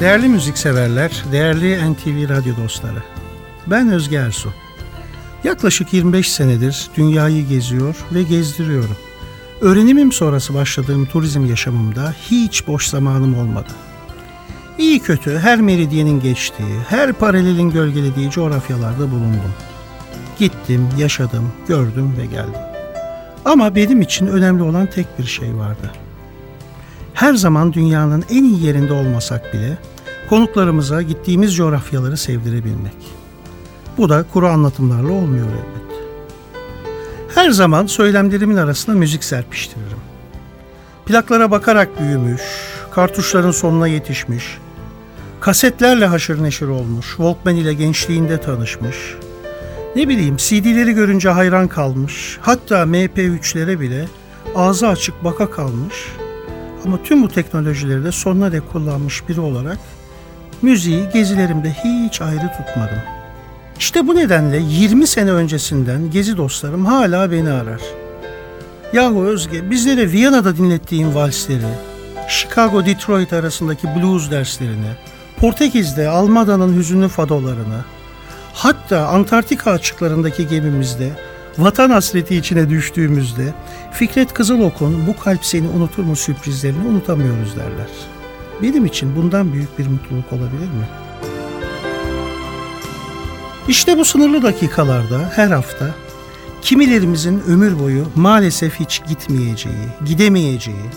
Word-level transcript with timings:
Değerli 0.00 0.28
müzikseverler, 0.28 1.24
değerli 1.32 1.92
NTV 1.92 2.28
Radyo 2.28 2.56
dostları. 2.62 3.02
Ben 3.66 3.88
Özge 3.88 4.16
Ersu. 4.16 4.52
Yaklaşık 5.44 5.92
25 5.92 6.32
senedir 6.32 6.90
dünyayı 6.96 7.48
geziyor 7.48 7.96
ve 8.14 8.22
gezdiriyorum. 8.22 8.96
Öğrenimim 9.60 10.12
sonrası 10.12 10.54
başladığım 10.54 11.06
turizm 11.06 11.46
yaşamımda 11.46 12.14
hiç 12.30 12.66
boş 12.66 12.86
zamanım 12.86 13.38
olmadı. 13.38 13.68
İyi 14.78 15.00
kötü 15.00 15.38
her 15.38 15.60
meridyenin 15.60 16.20
geçtiği, 16.20 16.78
her 16.88 17.12
paralelin 17.12 17.70
gölgelediği 17.70 18.30
coğrafyalarda 18.30 19.10
bulundum. 19.10 19.54
Gittim, 20.38 20.88
yaşadım, 20.98 21.52
gördüm 21.68 22.14
ve 22.18 22.26
geldim. 22.26 22.60
Ama 23.44 23.74
benim 23.74 24.00
için 24.00 24.26
önemli 24.26 24.62
olan 24.62 24.86
tek 24.86 25.18
bir 25.18 25.24
şey 25.24 25.56
vardı. 25.56 26.03
Her 27.14 27.34
zaman 27.34 27.72
dünyanın 27.72 28.24
en 28.30 28.44
iyi 28.44 28.66
yerinde 28.66 28.92
olmasak 28.92 29.54
bile 29.54 29.78
konuklarımıza 30.28 31.02
gittiğimiz 31.02 31.56
coğrafyaları 31.56 32.16
sevdirebilmek. 32.16 32.96
Bu 33.98 34.08
da 34.08 34.24
kuru 34.32 34.48
anlatımlarla 34.48 35.12
olmuyor 35.12 35.46
elbet. 35.46 36.04
Her 37.34 37.50
zaman 37.50 37.86
söylemlerimin 37.86 38.56
arasına 38.56 38.94
müzik 38.94 39.24
serpiştiririm. 39.24 39.98
Plaklara 41.06 41.50
bakarak 41.50 42.00
büyümüş, 42.00 42.42
kartuşların 42.90 43.50
sonuna 43.50 43.86
yetişmiş, 43.86 44.58
kasetlerle 45.40 46.06
haşır 46.06 46.42
neşir 46.42 46.66
olmuş, 46.68 47.06
Walkman 47.06 47.56
ile 47.56 47.74
gençliğinde 47.74 48.40
tanışmış, 48.40 48.96
ne 49.96 50.08
bileyim 50.08 50.36
CD'leri 50.36 50.92
görünce 50.92 51.28
hayran 51.28 51.68
kalmış, 51.68 52.38
hatta 52.40 52.76
MP3'lere 52.82 53.80
bile 53.80 54.04
ağzı 54.54 54.88
açık 54.88 55.24
baka 55.24 55.50
kalmış 55.50 55.94
ama 56.84 57.02
tüm 57.02 57.22
bu 57.22 57.28
teknolojileri 57.28 58.04
de 58.04 58.12
sonuna 58.12 58.52
dek 58.52 58.72
kullanmış 58.72 59.28
biri 59.28 59.40
olarak 59.40 59.78
müziği 60.62 61.08
gezilerimde 61.12 61.76
hiç 61.84 62.20
ayrı 62.20 62.52
tutmadım. 62.52 63.02
İşte 63.78 64.06
bu 64.06 64.14
nedenle 64.14 64.56
20 64.68 65.06
sene 65.06 65.32
öncesinden 65.32 66.10
gezi 66.10 66.36
dostlarım 66.36 66.86
hala 66.86 67.30
beni 67.30 67.50
arar. 67.50 67.80
Yahu 68.92 69.24
Özge 69.24 69.70
bizlere 69.70 70.12
Viyana'da 70.12 70.56
dinlettiğim 70.56 71.14
valsleri, 71.14 71.74
Chicago 72.28 72.86
Detroit 72.86 73.32
arasındaki 73.32 73.88
blues 73.96 74.30
derslerini, 74.30 74.90
Portekiz'de 75.36 76.08
Almada'nın 76.08 76.76
hüzünlü 76.76 77.08
fadolarını, 77.08 77.84
hatta 78.54 79.06
Antarktika 79.06 79.70
açıklarındaki 79.70 80.48
gemimizde 80.48 81.10
vatan 81.58 81.90
hasreti 81.90 82.36
içine 82.36 82.70
düştüğümüzde 82.70 83.54
Fikret 83.92 84.34
Kızılok'un 84.34 85.06
bu 85.06 85.16
kalp 85.24 85.44
seni 85.44 85.68
unutur 85.68 86.04
mu 86.04 86.16
sürprizlerini 86.16 86.88
unutamıyoruz 86.88 87.56
derler. 87.56 87.88
Benim 88.62 88.86
için 88.86 89.16
bundan 89.16 89.52
büyük 89.52 89.78
bir 89.78 89.86
mutluluk 89.86 90.32
olabilir 90.32 90.66
mi? 90.66 90.88
İşte 93.68 93.98
bu 93.98 94.04
sınırlı 94.04 94.42
dakikalarda 94.42 95.32
her 95.34 95.50
hafta 95.50 95.94
kimilerimizin 96.62 97.42
ömür 97.48 97.78
boyu 97.78 98.06
maalesef 98.14 98.80
hiç 98.80 99.02
gitmeyeceği, 99.08 99.88
gidemeyeceği, 100.06 100.90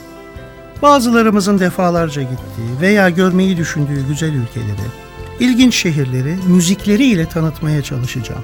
bazılarımızın 0.81 1.59
defalarca 1.59 2.21
gittiği 2.21 2.81
veya 2.81 3.09
görmeyi 3.09 3.57
düşündüğü 3.57 4.07
güzel 4.07 4.33
ülkeleri, 4.33 4.87
ilginç 5.39 5.75
şehirleri 5.75 6.37
müzikleriyle 6.47 7.25
tanıtmaya 7.25 7.81
çalışacağım. 7.81 8.43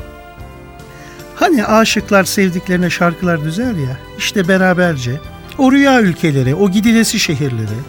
Hani 1.35 1.65
aşıklar 1.65 2.23
sevdiklerine 2.23 2.89
şarkılar 2.89 3.43
düzer 3.43 3.73
ya, 3.73 3.97
işte 4.17 4.47
beraberce 4.47 5.19
o 5.57 5.71
rüya 5.71 6.01
ülkeleri, 6.01 6.55
o 6.55 6.71
gidilesi 6.71 7.19
şehirleri, 7.19 7.79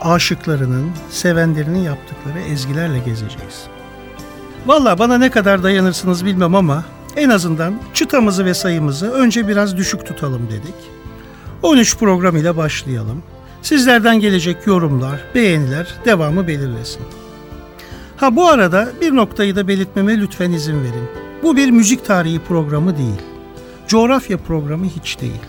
aşıklarının, 0.00 0.90
sevenlerinin 1.10 1.78
yaptıkları 1.78 2.38
ezgilerle 2.40 2.98
gezeceğiz. 2.98 3.66
Valla 4.66 4.98
bana 4.98 5.18
ne 5.18 5.30
kadar 5.30 5.62
dayanırsınız 5.62 6.24
bilmem 6.24 6.54
ama 6.54 6.84
en 7.16 7.30
azından 7.30 7.74
çıtamızı 7.94 8.44
ve 8.44 8.54
sayımızı 8.54 9.10
önce 9.12 9.48
biraz 9.48 9.76
düşük 9.76 10.06
tutalım 10.06 10.48
dedik. 10.50 10.74
13 11.62 11.96
program 11.96 12.36
ile 12.36 12.56
başlayalım. 12.56 13.22
Sizlerden 13.62 14.20
gelecek 14.20 14.66
yorumlar, 14.66 15.20
beğeniler 15.34 15.94
devamı 16.04 16.46
belirlesin. 16.46 17.02
Ha 18.16 18.36
bu 18.36 18.48
arada 18.48 18.88
bir 19.00 19.16
noktayı 19.16 19.56
da 19.56 19.68
belirtmeme 19.68 20.20
lütfen 20.20 20.50
izin 20.50 20.82
verin. 20.82 21.29
Bu 21.42 21.56
bir 21.56 21.70
müzik 21.70 22.04
tarihi 22.06 22.38
programı 22.38 22.98
değil. 22.98 23.20
Coğrafya 23.88 24.38
programı 24.38 24.84
hiç 24.84 25.20
değil. 25.20 25.40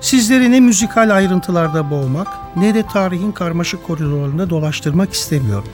Sizleri 0.00 0.52
ne 0.52 0.60
müzikal 0.60 1.16
ayrıntılarda 1.16 1.90
boğmak 1.90 2.28
ne 2.56 2.74
de 2.74 2.86
tarihin 2.86 3.32
karmaşık 3.32 3.86
koridorlarında 3.86 4.50
dolaştırmak 4.50 5.12
istemiyorum. 5.12 5.68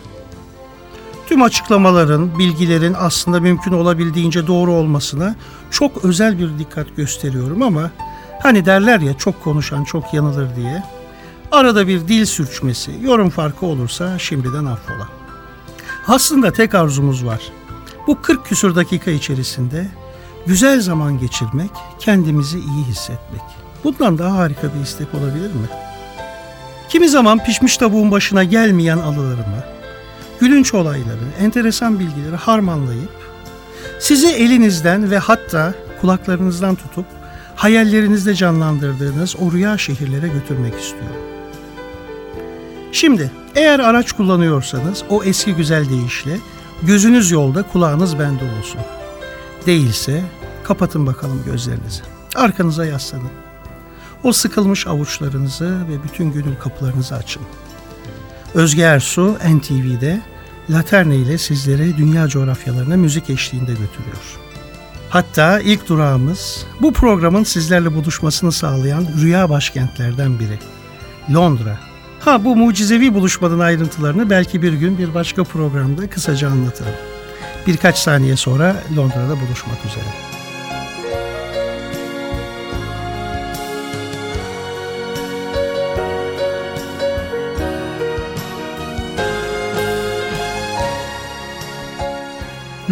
Tüm 1.27 1.43
açıklamaların, 1.43 2.39
bilgilerin 2.39 2.95
aslında 2.99 3.41
mümkün 3.41 3.73
olabildiğince 3.73 4.47
doğru 4.47 4.73
olmasına 4.73 5.35
çok 5.71 6.05
özel 6.05 6.39
bir 6.39 6.59
dikkat 6.59 6.97
gösteriyorum 6.97 7.63
ama 7.63 7.91
hani 8.43 8.67
derler 8.67 9.01
ya 9.01 9.15
çok 9.15 9.45
konuşan 9.45 9.85
çok 9.85 10.15
yanılır 10.15 10.57
diye. 10.57 10.83
Arada 11.53 11.89
bir 11.89 12.09
dil 12.09 12.25
sürçmesi, 12.25 12.91
yorum 13.03 13.31
farkı 13.31 13.67
olursa 13.67 14.19
şimdiden 14.19 14.65
affola. 14.65 15.09
Aslında 16.09 16.53
tek 16.53 16.75
arzumuz 16.75 17.27
var. 17.27 17.41
Bu 18.09 18.23
40 18.23 18.47
küsur 18.47 18.75
dakika 18.75 19.11
içerisinde 19.11 19.87
güzel 20.47 20.81
zaman 20.81 21.19
geçirmek, 21.19 21.71
kendimizi 21.99 22.59
iyi 22.59 22.85
hissetmek. 22.85 23.43
Bundan 23.85 24.19
daha 24.19 24.37
harika 24.37 24.75
bir 24.75 24.81
istek 24.81 25.15
olabilir 25.15 25.47
mi? 25.55 25.69
Kimi 26.89 27.09
zaman 27.09 27.45
pişmiş 27.45 27.77
tavuğun 27.77 28.11
başına 28.11 28.45
gelmeyen 28.45 28.99
alılarımı, 28.99 29.65
gülünç 30.41 30.75
olayları, 30.75 31.25
enteresan 31.41 31.99
bilgileri 31.99 32.37
harmanlayıp 32.37 33.13
sizi 34.01 34.29
elinizden 34.29 35.11
ve 35.11 35.19
hatta 35.19 35.75
kulaklarınızdan 36.01 36.75
tutup 36.75 37.07
hayallerinizde 37.57 38.35
canlandırdığınız 38.35 39.37
o 39.37 39.53
rüya 39.53 39.79
şehirlere 39.79 40.29
götürmek 40.29 40.81
istiyorum. 40.81 41.23
Şimdi 42.93 43.31
eğer 43.55 43.81
araç 43.81 44.13
kullanıyorsanız 44.13 45.05
o 45.11 45.25
eski 45.25 45.55
güzel 45.55 45.89
deyişle 45.89 46.39
gözünüz 46.83 47.31
yolda 47.31 47.63
kulağınız 47.63 48.19
bende 48.19 48.45
olsun. 48.45 48.81
Değilse 49.67 50.23
kapatın 50.65 51.07
bakalım 51.07 51.43
gözlerinizi. 51.47 52.03
Arkanıza 52.37 52.87
yaslanın. 52.87 53.31
O 54.25 54.33
sıkılmış 54.33 54.87
avuçlarınızı 54.87 55.79
ve 55.89 56.05
bütün 56.05 56.33
gönül 56.33 56.57
kapılarınızı 56.57 57.15
açın. 57.15 57.43
Özge 58.55 58.83
Ersu 58.83 59.35
NTV'de 59.35 60.21
Laterne 60.71 61.17
ile 61.17 61.39
sizleri 61.39 61.97
dünya 61.97 62.29
coğrafyalarına 62.29 62.97
müzik 62.97 63.31
eşliğinde 63.31 63.71
götürüyor. 63.71 64.39
Hatta 65.11 65.61
ilk 65.61 65.89
durağımız 65.89 66.67
bu 66.81 66.93
programın 66.93 67.45
sizlerle 67.45 67.95
buluşmasını 67.95 68.53
sağlayan 68.53 69.07
rüya 69.21 69.51
başkentlerden 69.51 70.39
biri. 70.39 70.59
Londra. 71.35 71.88
Ha 72.21 72.45
bu 72.45 72.57
mucizevi 72.57 73.15
buluşmanın 73.15 73.59
ayrıntılarını 73.59 74.31
belki 74.31 74.63
bir 74.63 74.73
gün 74.73 74.99
bir 74.99 75.15
başka 75.15 75.45
programda 75.45 76.11
kısaca 76.11 76.49
anlatırım. 76.51 76.93
Birkaç 77.67 77.99
saniye 77.99 78.37
sonra 78.37 78.77
Londra'da 78.97 79.41
buluşmak 79.41 79.85
üzere. 79.87 80.05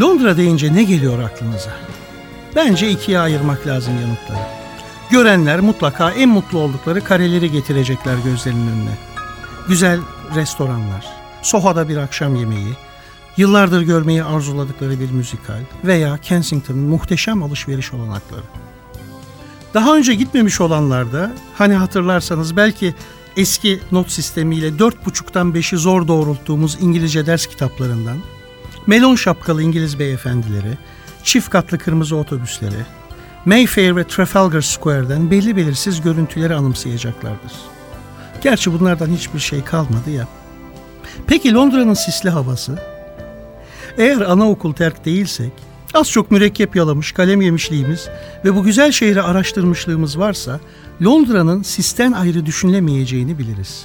Londra 0.00 0.36
deyince 0.36 0.72
ne 0.72 0.82
geliyor 0.84 1.22
aklınıza? 1.22 1.70
Bence 2.56 2.90
ikiye 2.90 3.18
ayırmak 3.18 3.66
lazım 3.66 3.94
yanıtları. 4.00 4.48
Görenler 5.10 5.60
mutlaka 5.60 6.10
en 6.10 6.28
mutlu 6.28 6.58
oldukları 6.58 7.04
kareleri 7.04 7.50
getirecekler 7.50 8.14
gözlerinin 8.24 8.66
önüne. 8.66 9.15
Güzel 9.68 10.00
restoranlar, 10.34 11.06
Soha'da 11.42 11.88
bir 11.88 11.96
akşam 11.96 12.36
yemeği, 12.36 12.76
Yıllardır 13.36 13.82
görmeyi 13.82 14.24
arzuladıkları 14.24 15.00
bir 15.00 15.10
müzikal 15.10 15.60
veya 15.84 16.18
Kensington'ın 16.18 16.88
muhteşem 16.88 17.42
alışveriş 17.42 17.92
olanakları. 17.92 18.42
Daha 19.74 19.96
önce 19.96 20.14
gitmemiş 20.14 20.60
olanlar 20.60 21.12
da 21.12 21.32
hani 21.54 21.74
hatırlarsanız 21.74 22.56
belki 22.56 22.94
eski 23.36 23.80
not 23.92 24.10
sistemiyle 24.10 24.68
4.5'tan 24.68 25.52
5'i 25.52 25.78
zor 25.78 26.08
doğrulttuğumuz 26.08 26.78
İngilizce 26.80 27.26
ders 27.26 27.46
kitaplarından, 27.46 28.18
melon 28.86 29.14
şapkalı 29.14 29.62
İngiliz 29.62 29.98
beyefendileri, 29.98 30.78
çift 31.24 31.50
katlı 31.50 31.78
kırmızı 31.78 32.16
otobüsleri, 32.16 32.86
Mayfair 33.44 33.96
ve 33.96 34.04
Trafalgar 34.04 34.60
Square'den 34.60 35.30
belli 35.30 35.56
belirsiz 35.56 36.00
görüntüleri 36.02 36.54
anımsayacaklardır. 36.54 37.75
Gerçi 38.42 38.72
bunlardan 38.72 39.10
hiçbir 39.10 39.38
şey 39.38 39.64
kalmadı 39.64 40.10
ya. 40.10 40.28
Peki 41.26 41.54
Londra'nın 41.54 41.94
sisli 41.94 42.30
havası? 42.30 42.78
Eğer 43.98 44.20
anaokul 44.20 44.72
terk 44.72 45.04
değilsek, 45.04 45.52
az 45.94 46.10
çok 46.10 46.30
mürekkep 46.30 46.76
yalamış, 46.76 47.12
kalem 47.12 47.40
yemişliğimiz 47.40 48.08
ve 48.44 48.54
bu 48.54 48.62
güzel 48.62 48.92
şehri 48.92 49.22
araştırmışlığımız 49.22 50.18
varsa 50.18 50.60
Londra'nın 51.02 51.62
sisten 51.62 52.12
ayrı 52.12 52.46
düşünülemeyeceğini 52.46 53.38
biliriz. 53.38 53.84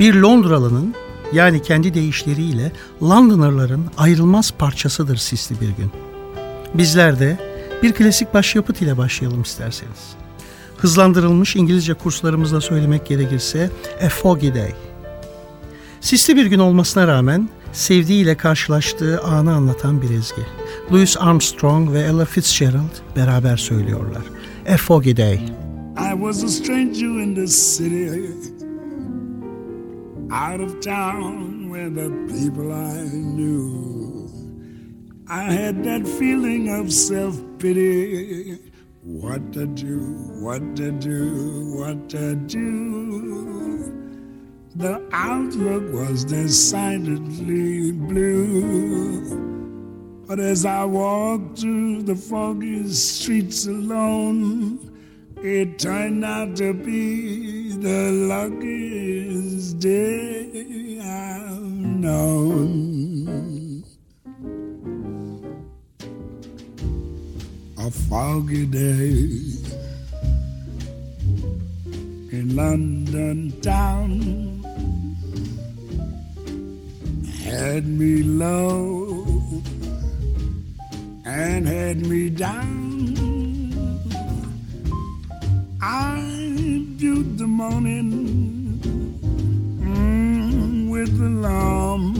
Bir 0.00 0.14
Londralı'nın 0.14 0.94
yani 1.32 1.62
kendi 1.62 1.94
deyişleriyle 1.94 2.72
Londonerların 3.02 3.86
ayrılmaz 3.96 4.50
parçasıdır 4.50 5.16
sisli 5.16 5.60
bir 5.60 5.68
gün. 5.68 5.90
Bizler 6.74 7.18
de 7.18 7.38
bir 7.82 7.92
klasik 7.92 8.34
başyapıt 8.34 8.82
ile 8.82 8.98
başlayalım 8.98 9.42
isterseniz. 9.42 10.23
Hızlandırılmış 10.78 11.56
İngilizce 11.56 11.94
kurslarımızla 11.94 12.60
söylemek 12.60 13.06
gerekirse 13.06 13.70
A 14.06 14.08
Foggy 14.08 14.48
Day. 14.48 14.72
Sisli 16.00 16.36
bir 16.36 16.46
gün 16.46 16.58
olmasına 16.58 17.06
rağmen 17.06 17.48
sevdiğiyle 17.72 18.36
karşılaştığı 18.36 19.20
anı 19.20 19.54
anlatan 19.54 20.02
bir 20.02 20.10
ezgi. 20.10 20.42
Louis 20.92 21.16
Armstrong 21.16 21.92
ve 21.92 22.00
Ella 22.00 22.24
Fitzgerald 22.24 23.16
beraber 23.16 23.56
söylüyorlar. 23.56 24.22
A 24.68 24.76
Foggy 24.76 25.16
Day. 25.16 25.34
I 25.96 26.12
was 26.12 26.44
a 26.44 26.48
stranger 26.48 27.06
in 27.06 27.34
this 27.34 27.76
city 27.76 28.10
Out 30.30 30.60
of 30.60 30.82
town 30.82 31.68
where 31.70 31.90
the 31.90 32.10
people 32.26 32.72
I 32.72 33.08
knew 33.36 33.94
I 35.28 35.52
had 35.52 35.84
that 35.84 36.06
feeling 36.18 36.68
of 36.68 36.90
self-pity 36.90 38.73
What 39.04 39.52
to 39.52 39.66
do, 39.66 40.00
what 40.40 40.76
to 40.76 40.90
do, 40.90 41.76
what 41.76 42.08
to 42.08 42.34
do 42.36 43.92
The 44.74 45.02
outlook 45.12 45.92
was 45.92 46.24
decidedly 46.24 47.92
blue. 47.92 49.44
But 50.26 50.40
as 50.40 50.64
I 50.64 50.86
walked 50.86 51.58
through 51.58 52.04
the 52.04 52.16
foggy 52.16 52.88
streets 52.88 53.66
alone, 53.66 54.78
it 55.36 55.78
turned 55.78 56.24
out 56.24 56.56
to 56.56 56.72
be 56.72 57.72
the 57.72 58.10
luckiest 58.10 59.80
day 59.80 60.98
I've 61.02 61.60
known. 61.60 63.53
A 67.84 67.90
foggy 67.90 68.64
day 68.64 69.28
in 72.32 72.56
London 72.56 73.52
town 73.60 74.64
had 77.44 77.86
me 77.86 78.22
low 78.22 79.26
and 81.26 81.68
had 81.68 82.06
me 82.06 82.30
down. 82.30 83.18
I 85.82 86.22
viewed 86.96 87.36
the 87.36 87.46
morning 87.46 88.80
mm, 89.78 90.88
with 90.88 91.20
alarm. 91.20 92.14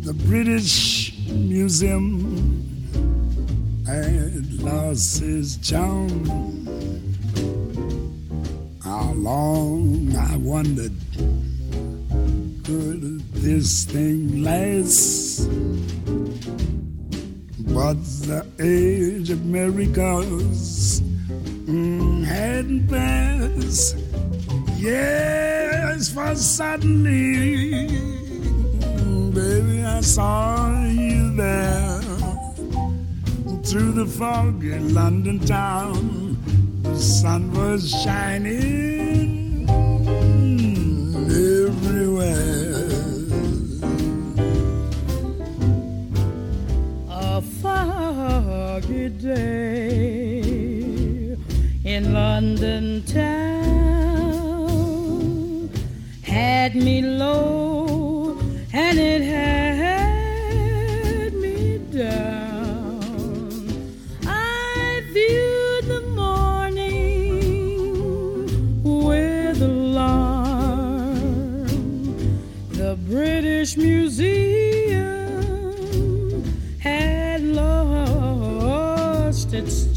The 0.00 0.14
British 0.14 1.12
Museum 1.28 2.31
had 3.94 4.52
lost 4.62 5.22
its 5.22 5.56
charm. 5.56 6.24
How 8.82 9.12
long 9.12 10.14
I 10.16 10.36
wondered 10.36 10.92
could 12.64 13.20
this 13.32 13.84
thing 13.84 14.42
last? 14.42 15.48
But 17.74 17.98
the 18.28 18.46
age 18.60 19.30
of 19.30 19.44
miracles 19.44 21.00
mm, 21.00 22.24
hadn't 22.24 22.88
passed. 22.88 23.96
Yes, 24.76 26.12
for 26.12 26.34
suddenly, 26.34 27.88
baby, 29.32 29.84
I 29.84 30.00
saw 30.00 30.82
you 30.84 31.34
there 31.36 32.01
through 33.64 33.92
the 33.92 34.06
fog 34.06 34.64
in 34.64 34.92
London 34.92 35.38
town. 35.38 36.36
The 36.82 36.98
sun 36.98 37.52
was 37.54 37.88
shining 37.88 39.68
everywhere. 41.30 42.88
A 47.08 47.40
foggy 47.40 49.08
day 49.08 50.42
in 51.84 52.12
London 52.12 52.91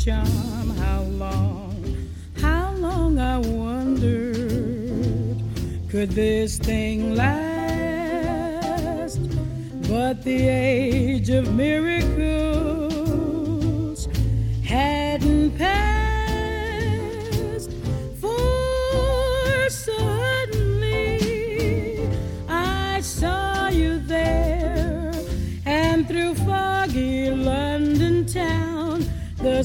charm. 0.05 0.69
How 0.77 1.01
long, 1.01 1.83
how 2.39 2.73
long 2.73 3.17
I 3.17 3.39
wondered, 3.39 4.37
could 5.89 6.11
this 6.11 6.59
thing 6.59 7.15
last? 7.15 7.49
But 9.89 10.23
the 10.23 10.47
age 10.47 11.29
of 11.31 11.55
miracles 11.55 12.64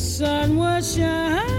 sun 0.00 0.56
was 0.56 0.96
shining. 0.96 1.49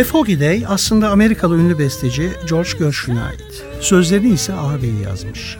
A 0.00 0.04
Foggy 0.04 0.40
Day 0.40 0.64
aslında 0.68 1.10
Amerikalı 1.10 1.58
ünlü 1.58 1.78
besteci 1.78 2.30
George 2.48 2.70
Gershwin'e 2.78 3.22
ait. 3.22 3.64
Sözlerini 3.80 4.28
ise 4.32 4.52
ağabeyi 4.54 5.02
yazmış. 5.02 5.58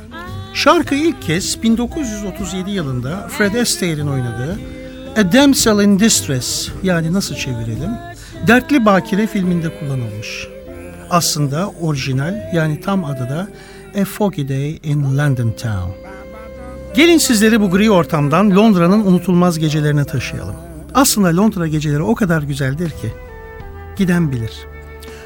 Şarkı 0.54 0.94
ilk 0.94 1.22
kez 1.22 1.62
1937 1.62 2.70
yılında 2.70 3.28
Fred 3.28 3.54
Astaire'in 3.54 4.06
oynadığı 4.06 4.58
A 5.16 5.32
Damsel 5.32 5.84
in 5.84 5.98
Distress 5.98 6.68
yani 6.82 7.12
nasıl 7.12 7.34
çevirelim? 7.34 7.90
Dertli 8.46 8.84
Bakire 8.84 9.26
filminde 9.26 9.78
kullanılmış. 9.78 10.48
Aslında 11.10 11.70
orijinal 11.80 12.34
yani 12.54 12.80
tam 12.80 13.04
adı 13.04 13.28
da 13.30 13.48
A 14.00 14.04
Foggy 14.04 14.48
Day 14.48 14.80
in 14.82 15.18
London 15.18 15.50
Town. 15.50 15.90
Gelin 16.94 17.18
sizleri 17.18 17.60
bu 17.60 17.70
gri 17.70 17.90
ortamdan 17.90 18.56
Londra'nın 18.56 19.06
unutulmaz 19.06 19.58
gecelerine 19.58 20.04
taşıyalım. 20.04 20.56
Aslında 20.94 21.42
Londra 21.42 21.66
geceleri 21.66 22.02
o 22.02 22.14
kadar 22.14 22.42
güzeldir 22.42 22.90
ki 22.90 23.12
giden 24.00 24.32
bilir. 24.32 24.52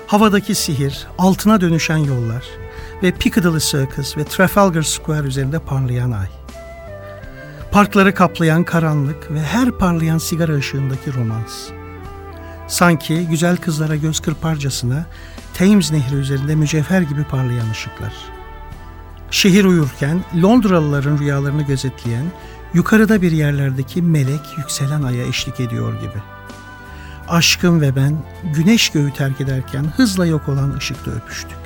Havadaki 0.07 0.55
sihir, 0.55 1.07
altına 1.19 1.61
dönüşen 1.61 1.97
yollar 1.97 2.45
ve 3.03 3.13
Piccadilly 3.13 3.61
Circus 3.61 4.17
ve 4.17 4.25
Trafalgar 4.25 4.83
Square 4.83 5.27
üzerinde 5.27 5.59
parlayan 5.59 6.11
ay. 6.11 6.27
Parkları 7.73 8.15
kaplayan 8.15 8.65
karanlık 8.65 9.31
ve 9.31 9.43
her 9.43 9.71
parlayan 9.71 10.19
sigara 10.19 10.57
ışığındaki 10.57 11.15
romans. 11.15 11.71
Sanki 12.69 13.27
güzel 13.27 13.57
kızlara 13.57 13.97
göz 13.97 14.21
kırparcasına 14.21 15.07
Thames 15.55 15.93
Nehri 15.93 16.17
üzerinde 16.17 16.55
mücevher 16.55 17.03
gibi 17.03 17.25
parlayan 17.25 17.71
ışıklar. 17.71 18.15
Şehir 19.31 19.65
uyurken 19.65 20.25
Londralıların 20.43 21.19
rüyalarını 21.19 21.63
gözetleyen 21.63 22.27
yukarıda 22.75 23.23
bir 23.23 23.33
yerlerdeki 23.33 24.03
melek 24.03 24.41
yükselen 24.59 25.03
aya 25.03 25.27
eşlik 25.27 25.61
ediyor 25.61 26.01
gibi.'' 26.01 26.34
Aşkım 27.29 27.81
ve 27.81 27.97
ben 27.97 28.17
güneş 28.55 28.89
göğü 28.89 29.13
terk 29.13 29.41
ederken 29.41 29.85
hızla 29.97 30.27
yok 30.27 30.49
olan 30.49 30.77
ışıkta 30.77 31.11
öpüştük. 31.11 31.59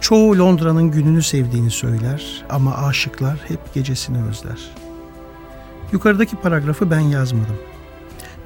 Çoğu 0.00 0.38
Londra'nın 0.38 0.90
gününü 0.90 1.22
sevdiğini 1.22 1.70
söyler 1.70 2.44
ama 2.50 2.76
aşıklar 2.76 3.38
hep 3.48 3.74
gecesini 3.74 4.18
özler. 4.22 4.70
Yukarıdaki 5.92 6.36
paragrafı 6.36 6.90
ben 6.90 7.00
yazmadım. 7.00 7.56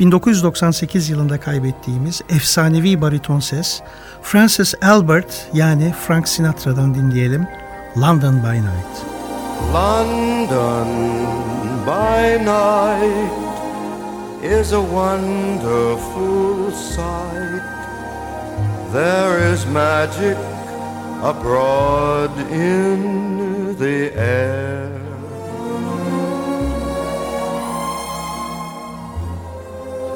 1998 0.01 1.09
yılında 1.09 1.41
kaybettiğimiz 1.41 2.23
efsanevi 2.29 3.01
bariton 3.01 3.41
ses 3.41 3.81
Francis 4.23 4.75
Albert 4.83 5.49
yani 5.53 5.95
Frank 6.07 6.29
Sinatra'dan 6.29 6.95
dinleyelim 6.95 7.47
London 7.97 8.43
by 8.43 8.57
Night. 8.57 9.05
London 9.75 10.89
by 11.87 12.39
night 12.45 13.54
is 14.45 14.73
a 14.73 14.81
wonderful 14.81 16.71
sight. 16.71 17.63
There 18.93 19.39
is 19.39 19.65
magic 19.65 20.37
abroad 21.23 22.31
in 22.53 23.75
the 23.79 24.13
air. 24.13 24.93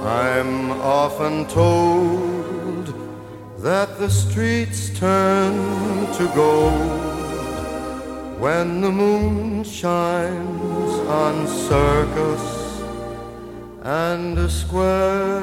I'm 0.04 0.72
often 0.72 1.46
told 1.46 2.86
that 3.60 3.98
the 3.98 4.10
streets 4.10 4.90
turn 4.98 5.54
to 6.16 6.30
gold 6.34 7.18
when 8.38 8.82
the 8.82 8.92
moon 8.92 9.64
shines 9.64 10.92
on 11.08 11.46
circus 11.46 12.57
and 13.88 14.36
a 14.36 14.50
square. 14.50 15.40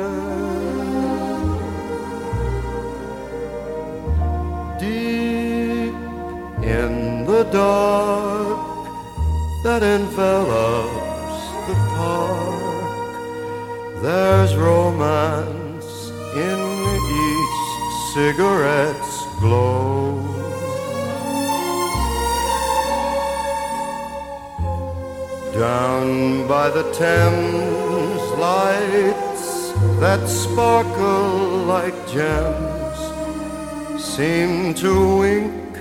Deep 4.77 5.95
in 6.77 7.25
the 7.25 7.43
dark 7.51 8.85
that 9.63 9.81
envelops 9.81 11.41
the 11.67 11.75
park, 11.97 13.15
there's 14.03 14.55
romance 14.55 16.11
in 16.35 16.59
each 17.25 17.57
cigarette's 18.13 19.15
glow. 19.39 20.21
Down 25.51 26.47
by 26.47 26.69
the 26.69 26.83
Thames 26.91 28.14
lights 28.37 29.71
that 29.99 30.27
sparkle 30.27 31.65
like 31.65 31.95
gems 32.07 32.99
seem 34.03 34.73
to 34.73 35.17
wink 35.19 35.77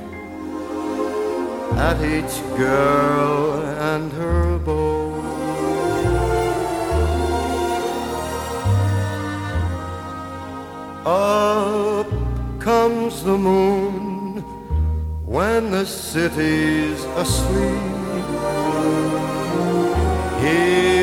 at 1.77 2.01
each 2.03 2.41
girl 2.57 3.63
and 3.93 4.13
her 4.13 4.59
beau. 4.59 4.95
Up 11.05 12.09
comes 12.61 13.23
the 13.25 13.37
moon 13.37 14.41
when 15.27 15.71
the 15.71 15.85
city's 15.85 17.05
asleep. 17.17 17.95
He 20.41 20.94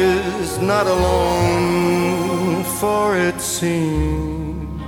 not 0.62 0.86
alone, 0.86 2.64
for 2.80 3.18
it 3.18 3.42
seems. 3.42 4.82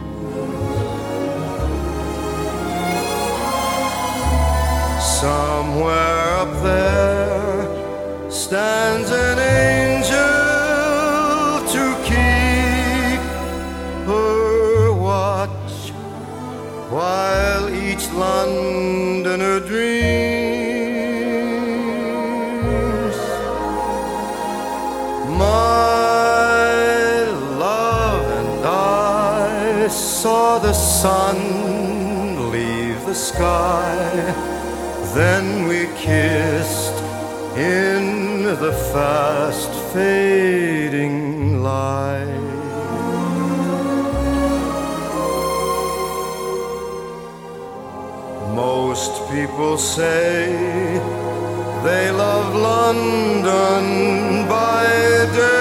Somewhere 5.19 6.29
up 6.41 6.51
there 6.61 8.31
stands 8.31 9.09
an 9.09 9.39
angel 9.39 10.19
to 11.75 11.83
keep 12.03 13.21
her 14.07 14.91
watch 14.93 15.91
while 16.91 17.69
each 17.69 18.11
Londoner 18.11 19.02
sun 31.03 32.49
leave 32.49 33.05
the 33.05 33.13
sky. 33.13 33.93
Then 35.19 35.67
we 35.67 35.79
kissed 35.97 36.97
in 37.57 38.43
the 38.63 38.71
fast 38.93 39.71
fading 39.93 41.61
light. 41.61 42.51
Most 48.55 49.13
people 49.29 49.77
say 49.77 50.45
they 51.87 52.05
love 52.11 52.49
London 52.71 53.83
by 54.47 54.85
day, 55.39 55.52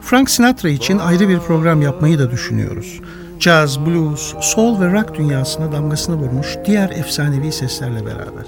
Frank 0.00 0.30
Sinatra 0.30 0.68
için 0.68 0.98
ayrı 0.98 1.28
bir 1.28 1.38
program 1.38 1.82
yapmayı 1.82 2.18
da 2.18 2.30
düşünüyoruz. 2.30 3.00
Caz, 3.40 3.86
blues, 3.86 4.34
soul 4.40 4.80
ve 4.80 4.92
rock 4.92 5.14
dünyasına 5.14 5.72
damgasını 5.72 6.16
vurmuş 6.16 6.56
diğer 6.66 6.90
efsanevi 6.90 7.52
seslerle 7.52 8.06
beraber. 8.06 8.46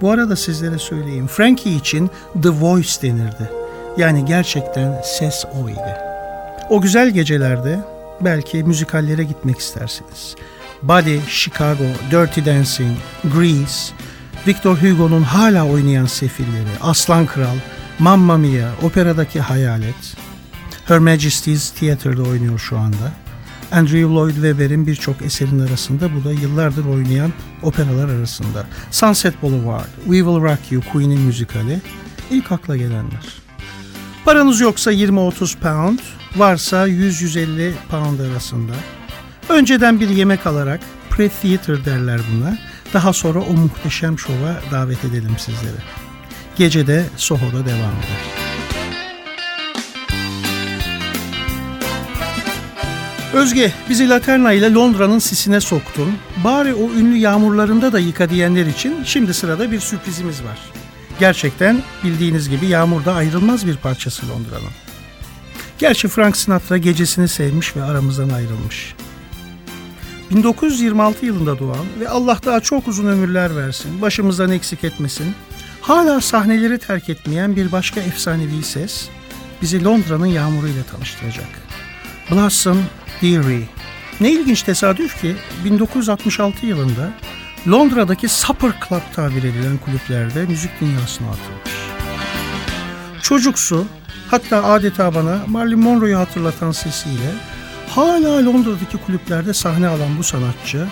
Bu 0.00 0.10
arada 0.10 0.36
sizlere 0.36 0.78
söyleyeyim, 0.78 1.26
Frankie 1.26 1.72
için 1.72 2.10
The 2.42 2.48
Voice 2.48 3.02
denirdi. 3.02 3.50
Yani 3.96 4.24
gerçekten 4.24 5.02
ses 5.04 5.44
o 5.44 5.68
idi. 5.68 5.96
O 6.70 6.80
güzel 6.80 7.10
gecelerde 7.10 7.78
belki 8.20 8.64
müzikallere 8.64 9.24
gitmek 9.24 9.58
istersiniz. 9.58 10.34
Body, 10.82 11.18
Chicago, 11.28 11.84
Dirty 12.10 12.40
Dancing, 12.50 12.96
Grease, 13.24 13.94
Victor 14.46 14.76
Hugo'nun 14.76 15.22
hala 15.22 15.66
oynayan 15.66 16.06
sefilleri, 16.06 16.70
Aslan 16.80 17.26
Kral, 17.26 17.56
Mamma 17.98 18.36
Mia, 18.36 18.70
operadaki 18.82 19.40
Hayalet, 19.40 20.16
Her 20.84 20.98
Majesty's 20.98 21.70
Theatre'da 21.70 22.22
oynuyor 22.22 22.58
şu 22.58 22.78
anda. 22.78 23.12
Andrew 23.72 24.14
Lloyd 24.14 24.34
Webber'in 24.34 24.86
birçok 24.86 25.22
eserin 25.22 25.58
arasında 25.58 26.14
bu 26.14 26.24
da 26.24 26.32
yıllardır 26.32 26.86
oynayan 26.86 27.32
operalar 27.62 28.08
arasında. 28.08 28.66
Sunset 28.90 29.42
Boulevard, 29.42 29.88
We 30.04 30.16
Will 30.18 30.42
Rock 30.42 30.72
You, 30.72 30.82
Queen'in 30.92 31.20
müzikali 31.20 31.80
ilk 32.30 32.52
akla 32.52 32.76
gelenler. 32.76 33.26
Paranız 34.24 34.60
yoksa 34.60 34.92
20-30 34.92 35.58
pound, 35.58 35.98
varsa 36.36 36.88
100-150 36.88 37.72
pound 37.90 38.20
arasında. 38.20 38.72
Önceden 39.48 40.00
bir 40.00 40.08
yemek 40.08 40.46
alarak 40.46 40.80
pre-theater 41.10 41.84
derler 41.84 42.20
buna 42.32 42.58
Daha 42.94 43.12
sonra 43.12 43.38
o 43.38 43.52
muhteşem 43.52 44.18
şova 44.18 44.60
davet 44.70 45.04
edelim 45.04 45.36
sizleri. 45.38 46.07
Gece 46.58 46.86
de 46.86 47.04
Soho'da 47.16 47.66
devam 47.66 47.92
eder. 47.98 48.38
Özge, 53.32 53.72
bizi 53.88 54.08
Laterna 54.08 54.52
ile 54.52 54.74
Londra'nın 54.74 55.18
sisine 55.18 55.60
soktun. 55.60 56.14
Bari 56.44 56.74
o 56.74 56.90
ünlü 56.90 57.16
yağmurlarında 57.16 57.92
da 57.92 57.98
yıka 57.98 58.30
diyenler 58.30 58.66
için 58.66 59.04
şimdi 59.04 59.34
sırada 59.34 59.72
bir 59.72 59.80
sürprizimiz 59.80 60.44
var. 60.44 60.58
Gerçekten 61.20 61.82
bildiğiniz 62.04 62.48
gibi 62.48 62.66
yağmurda 62.66 63.14
ayrılmaz 63.14 63.66
bir 63.66 63.76
parçası 63.76 64.28
Londra'nın. 64.28 64.72
Gerçi 65.78 66.08
Frank 66.08 66.36
Sinatra 66.36 66.78
gecesini 66.78 67.28
sevmiş 67.28 67.76
ve 67.76 67.82
aramızdan 67.82 68.28
ayrılmış. 68.28 68.94
1926 70.30 71.26
yılında 71.26 71.58
doğan 71.58 71.86
ve 72.00 72.08
Allah 72.08 72.38
daha 72.46 72.60
çok 72.60 72.88
uzun 72.88 73.06
ömürler 73.06 73.56
versin, 73.56 74.02
başımızdan 74.02 74.50
eksik 74.50 74.84
etmesin, 74.84 75.34
hala 75.88 76.20
sahneleri 76.20 76.78
terk 76.78 77.08
etmeyen 77.08 77.56
bir 77.56 77.72
başka 77.72 78.00
efsanevi 78.00 78.62
ses 78.62 79.08
bizi 79.62 79.84
Londra'nın 79.84 80.26
yağmuruyla 80.26 80.82
tanıştıracak. 80.82 81.48
Blossom 82.30 82.84
Dearie. 83.22 83.68
Ne 84.20 84.30
ilginç 84.30 84.62
tesadüf 84.62 85.20
ki 85.20 85.36
1966 85.64 86.66
yılında 86.66 87.10
Londra'daki 87.68 88.28
Supper 88.28 88.72
Club 88.88 89.00
tabir 89.14 89.42
edilen 89.42 89.78
kulüplerde 89.84 90.46
müzik 90.46 90.80
dünyasına 90.80 91.28
atılmış. 91.28 91.72
Çocuksu, 93.22 93.86
hatta 94.30 94.64
adeta 94.64 95.14
bana 95.14 95.38
Marilyn 95.46 95.78
Monroe'yu 95.78 96.18
hatırlatan 96.18 96.72
sesiyle 96.72 97.34
hala 97.88 98.46
Londra'daki 98.46 98.96
kulüplerde 99.06 99.54
sahne 99.54 99.88
alan 99.88 100.18
bu 100.18 100.22
sanatçı 100.22 100.86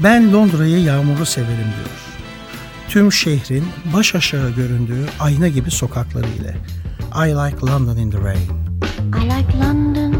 ben 0.00 0.32
Londra'yı 0.32 0.80
yağmurlu 0.80 1.26
severim 1.26 1.72
diyor. 1.76 2.15
Tüm 2.88 3.12
şehrin 3.12 3.64
baş 3.94 4.14
aşağı 4.14 4.50
göründüğü 4.50 5.06
ayna 5.20 5.48
gibi 5.48 5.70
sokakları 5.70 6.26
ile. 6.26 6.56
I 7.26 7.30
like 7.30 7.66
London 7.66 7.96
in 7.96 8.10
the 8.10 8.18
rain. 8.18 8.48
I 9.22 9.24
like 9.24 9.58
London 9.58 10.15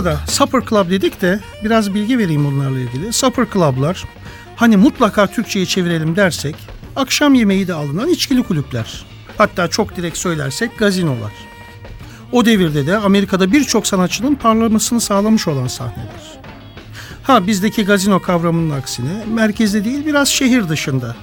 Bu 0.00 0.08
arada 0.08 0.20
Supper 0.26 0.62
Club 0.70 0.90
dedik 0.90 1.22
de 1.22 1.40
biraz 1.64 1.94
bilgi 1.94 2.18
vereyim 2.18 2.44
bunlarla 2.44 2.80
ilgili. 2.80 3.12
Supper 3.12 3.46
Club'lar 3.52 4.04
hani 4.56 4.76
mutlaka 4.76 5.26
Türkçe'ye 5.26 5.66
çevirelim 5.66 6.16
dersek 6.16 6.56
akşam 6.96 7.34
yemeği 7.34 7.68
de 7.68 7.74
alınan 7.74 8.08
içkili 8.08 8.42
kulüpler. 8.42 9.04
Hatta 9.38 9.68
çok 9.68 9.96
direkt 9.96 10.18
söylersek 10.18 10.78
gazinolar. 10.78 11.32
O 12.32 12.44
devirde 12.44 12.86
de 12.86 12.96
Amerika'da 12.96 13.52
birçok 13.52 13.86
sanatçının 13.86 14.34
parlamasını 14.34 15.00
sağlamış 15.00 15.48
olan 15.48 15.66
sahneler. 15.66 16.40
Ha 17.22 17.46
bizdeki 17.46 17.84
gazino 17.84 18.22
kavramının 18.22 18.76
aksine 18.76 19.24
merkezde 19.34 19.84
değil 19.84 20.06
biraz 20.06 20.28
şehir 20.28 20.68
dışında. 20.68 21.16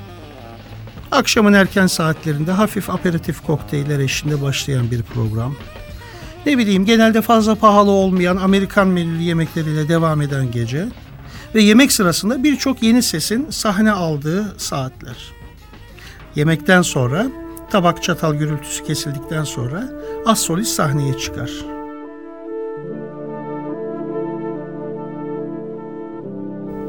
Akşamın 1.11 1.53
erken 1.53 1.87
saatlerinde 1.87 2.51
hafif 2.51 2.89
aperatif 2.89 3.41
kokteyller 3.41 3.99
eşliğinde 3.99 4.41
başlayan 4.41 4.91
bir 4.91 5.01
program 5.01 5.55
ne 6.45 6.57
bileyim 6.57 6.85
genelde 6.85 7.21
fazla 7.21 7.55
pahalı 7.55 7.91
olmayan 7.91 8.37
Amerikan 8.37 8.87
menülü 8.87 9.21
yemekleriyle 9.21 9.89
devam 9.89 10.21
eden 10.21 10.51
gece 10.51 10.87
ve 11.55 11.61
yemek 11.61 11.91
sırasında 11.91 12.43
birçok 12.43 12.83
yeni 12.83 13.03
sesin 13.03 13.47
sahne 13.49 13.91
aldığı 13.91 14.53
saatler. 14.57 15.31
Yemekten 16.35 16.81
sonra 16.81 17.27
tabak 17.69 18.03
çatal 18.03 18.33
gürültüsü 18.33 18.83
kesildikten 18.83 19.43
sonra 19.43 19.89
az 20.25 20.39
solist 20.39 20.71
sahneye 20.71 21.17
çıkar. 21.17 21.51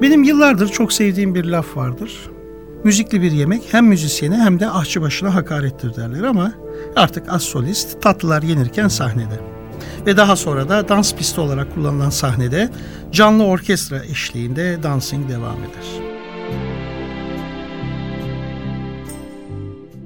Benim 0.03 0.23
yıllardır 0.23 0.69
çok 0.69 0.93
sevdiğim 0.93 1.35
bir 1.35 1.45
laf 1.45 1.77
vardır. 1.77 2.31
Müzikli 2.85 3.23
bir 3.23 3.33
yemek 3.33 3.62
hem 3.71 3.87
müzisyene 3.87 4.37
hem 4.37 4.61
de 4.61 4.71
ahçı 4.71 5.03
başına 5.03 5.35
hakarettir 5.35 5.97
derler 5.97 6.23
ama 6.23 6.53
artık 6.97 7.33
az 7.33 7.43
solist 7.43 8.03
tatlılar 8.03 8.43
yenirken 8.43 8.88
sahnede. 8.88 9.41
Ve 10.07 10.17
daha 10.17 10.37
sonra 10.37 10.69
da 10.69 10.88
dans 10.88 11.14
pisti 11.14 11.41
olarak 11.41 11.75
kullanılan 11.75 12.11
sahnede 12.11 12.71
canlı 13.12 13.45
orkestra 13.45 14.05
eşliğinde 14.05 14.83
dancing 14.83 15.31
devam 15.31 15.57
eder. 15.59 16.09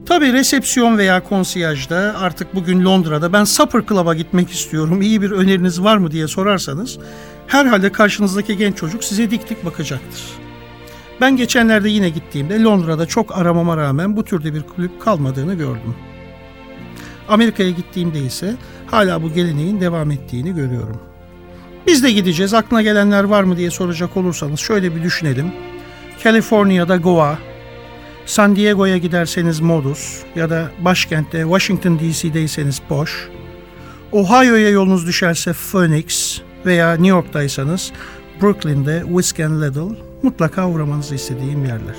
Tabi 0.06 0.32
resepsiyon 0.32 0.98
veya 0.98 1.24
konsiyajda 1.24 2.14
artık 2.18 2.54
bugün 2.54 2.84
Londra'da 2.84 3.32
ben 3.32 3.44
Supper 3.44 3.86
Club'a 3.88 4.14
gitmek 4.14 4.50
istiyorum 4.50 5.02
iyi 5.02 5.22
bir 5.22 5.30
öneriniz 5.30 5.82
var 5.82 5.96
mı 5.96 6.10
diye 6.10 6.28
sorarsanız 6.28 6.98
herhalde 7.46 7.92
karşınızdaki 7.92 8.56
genç 8.56 8.76
çocuk 8.76 9.04
size 9.04 9.30
dik 9.30 9.50
dik 9.50 9.64
bakacaktır. 9.64 10.41
Ben 11.22 11.36
geçenlerde 11.36 11.88
yine 11.88 12.08
gittiğimde 12.08 12.62
Londra'da 12.62 13.06
çok 13.06 13.38
aramama 13.38 13.76
rağmen 13.76 14.16
bu 14.16 14.24
türde 14.24 14.54
bir 14.54 14.62
kulüp 14.62 15.00
kalmadığını 15.00 15.54
gördüm. 15.54 15.94
Amerika'ya 17.28 17.70
gittiğimde 17.70 18.18
ise 18.18 18.56
hala 18.86 19.22
bu 19.22 19.32
geleneğin 19.32 19.80
devam 19.80 20.10
ettiğini 20.10 20.54
görüyorum. 20.54 21.00
Biz 21.86 22.02
de 22.02 22.12
gideceğiz. 22.12 22.54
Aklına 22.54 22.82
gelenler 22.82 23.24
var 23.24 23.42
mı 23.42 23.56
diye 23.56 23.70
soracak 23.70 24.16
olursanız 24.16 24.60
şöyle 24.60 24.96
bir 24.96 25.02
düşünelim. 25.02 25.52
California'da 26.24 26.96
Goa, 26.96 27.38
San 28.26 28.56
Diego'ya 28.56 28.96
giderseniz 28.96 29.60
Modus 29.60 30.22
ya 30.36 30.50
da 30.50 30.70
başkentte 30.78 31.42
Washington 31.42 31.98
DC'deyseniz 31.98 32.78
Posh, 32.88 33.28
Ohio'ya 34.12 34.70
yolunuz 34.70 35.06
düşerse 35.06 35.52
Phoenix 35.52 36.40
veya 36.66 36.92
New 36.92 37.08
York'taysanız 37.08 37.92
Brooklyn'de 38.40 39.02
Whisk 39.06 39.40
and 39.40 39.62
Little 39.62 40.11
mutlaka 40.22 40.68
uğramanızı 40.68 41.14
istediğim 41.14 41.64
yerler. 41.64 41.96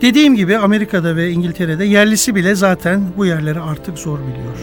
Dediğim 0.00 0.36
gibi 0.36 0.58
Amerika'da 0.58 1.16
ve 1.16 1.30
İngiltere'de 1.30 1.84
yerlisi 1.84 2.34
bile 2.34 2.54
zaten 2.54 3.02
bu 3.16 3.26
yerleri 3.26 3.60
artık 3.60 3.98
zor 3.98 4.18
biliyor. 4.18 4.58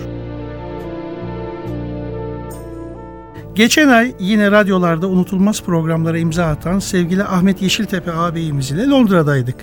Geçen 3.56 3.88
ay 3.88 4.16
yine 4.20 4.52
radyolarda 4.52 5.08
unutulmaz 5.08 5.64
programlara 5.64 6.18
imza 6.18 6.46
atan 6.46 6.80
sevgili 6.80 7.24
Ahmet 7.24 7.62
Yeşiltepe 7.62 8.12
ağabeyimiz 8.12 8.72
ile 8.72 8.88
Londra'daydık. 8.88 9.56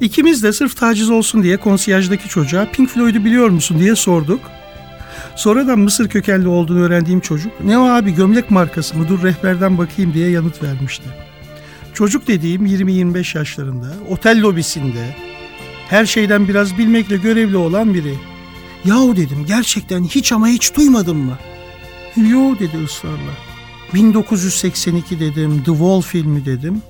İkimiz 0.00 0.42
de 0.42 0.52
sırf 0.52 0.76
taciz 0.76 1.10
olsun 1.10 1.42
diye 1.42 1.56
konsiyajdaki 1.56 2.28
çocuğa 2.28 2.66
Pink 2.72 2.88
Floyd'u 2.88 3.24
biliyor 3.24 3.48
musun 3.48 3.78
diye 3.78 3.96
sorduk. 3.96 4.40
Sonradan 5.36 5.78
Mısır 5.78 6.08
kökenli 6.08 6.48
olduğunu 6.48 6.80
öğrendiğim 6.80 7.20
çocuk 7.20 7.52
ne 7.64 7.78
o 7.78 7.82
abi 7.82 8.14
gömlek 8.14 8.50
markası 8.50 8.98
mı 8.98 9.08
dur 9.08 9.22
rehberden 9.22 9.78
bakayım 9.78 10.14
diye 10.14 10.30
yanıt 10.30 10.62
vermişti. 10.62 11.29
Çocuk 11.94 12.26
dediğim 12.26 12.66
20-25 12.66 13.38
yaşlarında 13.38 13.86
otel 14.08 14.42
lobisinde 14.42 15.16
her 15.88 16.06
şeyden 16.06 16.48
biraz 16.48 16.78
bilmekle 16.78 17.16
görevli 17.16 17.56
olan 17.56 17.94
biri. 17.94 18.14
Yahu 18.84 19.16
dedim 19.16 19.44
gerçekten 19.48 20.04
hiç 20.04 20.32
ama 20.32 20.48
hiç 20.48 20.76
duymadın 20.76 21.16
mı? 21.16 21.38
Yo 22.16 22.58
dedi 22.58 22.84
ısrarla. 22.84 23.32
1982 23.94 25.20
dedim, 25.20 25.62
The 25.64 25.70
Wall 25.70 26.00
filmi 26.00 26.44
dedim. 26.44 26.82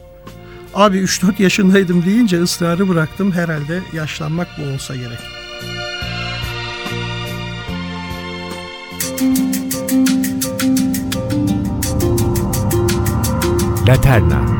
Abi 0.75 0.99
3-4 0.99 1.43
yaşındaydım 1.43 2.05
deyince 2.05 2.43
ısrarı 2.43 2.89
bıraktım. 2.89 3.33
Herhalde 3.33 3.81
yaşlanmak 3.93 4.49
bu 4.59 4.75
olsa 4.75 4.97
gerek. 4.97 5.19
Laterna 13.89 14.60